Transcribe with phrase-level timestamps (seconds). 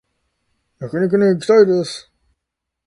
[0.79, 2.11] 焼肉に行きたいです